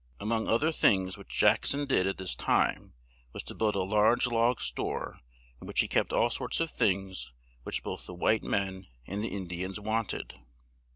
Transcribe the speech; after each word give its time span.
A 0.19 0.25
mong 0.25 0.47
oth 0.49 0.63
er 0.63 0.71
things 0.71 1.15
which 1.15 1.27
Jack 1.29 1.63
son 1.63 1.85
did 1.85 2.07
at 2.07 2.17
this 2.17 2.33
time 2.33 2.93
was 3.33 3.43
to 3.43 3.53
build 3.53 3.75
a 3.75 3.83
large 3.83 4.25
log 4.25 4.59
store 4.59 5.19
in 5.61 5.67
which 5.67 5.81
he 5.81 5.87
kept 5.87 6.11
all 6.11 6.31
sorts 6.31 6.59
of 6.59 6.71
things 6.71 7.31
which 7.61 7.83
both 7.83 8.07
the 8.07 8.15
white 8.15 8.41
men 8.41 8.87
and 9.05 9.23
the 9.23 9.31
In 9.31 9.45
di 9.45 9.63
ans 9.63 9.79
want 9.79 10.11
ed. 10.15 10.33